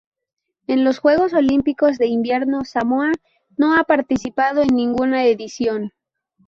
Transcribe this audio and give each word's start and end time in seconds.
En 0.65 0.83
los 0.83 0.97
Juegos 0.97 1.31
Olímpicos 1.33 1.99
de 1.99 2.07
Invierno 2.07 2.65
Samoa 2.65 3.11
no 3.55 3.75
ha 3.77 3.83
participado 3.83 4.63
en 4.63 4.69
ninguna 4.75 5.25
edición. 5.27 5.91